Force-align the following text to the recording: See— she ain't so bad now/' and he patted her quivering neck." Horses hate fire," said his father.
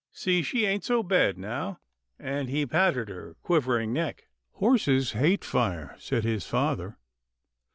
See— 0.11 0.41
she 0.41 0.65
ain't 0.65 0.83
so 0.83 1.03
bad 1.03 1.37
now/' 1.37 1.77
and 2.17 2.49
he 2.49 2.65
patted 2.65 3.07
her 3.09 3.35
quivering 3.43 3.93
neck." 3.93 4.29
Horses 4.53 5.11
hate 5.11 5.45
fire," 5.45 5.95
said 5.99 6.23
his 6.23 6.47
father. 6.47 6.97